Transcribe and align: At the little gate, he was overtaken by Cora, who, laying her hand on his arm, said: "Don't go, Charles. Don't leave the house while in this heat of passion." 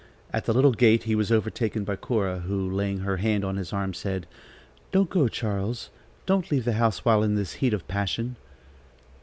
At 0.33 0.45
the 0.45 0.53
little 0.53 0.71
gate, 0.71 1.03
he 1.03 1.13
was 1.13 1.31
overtaken 1.31 1.83
by 1.83 1.95
Cora, 1.95 2.39
who, 2.39 2.67
laying 2.67 3.01
her 3.01 3.17
hand 3.17 3.45
on 3.45 3.55
his 3.57 3.71
arm, 3.71 3.93
said: 3.93 4.25
"Don't 4.91 5.11
go, 5.11 5.27
Charles. 5.27 5.91
Don't 6.25 6.49
leave 6.49 6.65
the 6.65 6.73
house 6.73 7.05
while 7.05 7.21
in 7.21 7.35
this 7.35 7.53
heat 7.61 7.71
of 7.71 7.87
passion." 7.87 8.35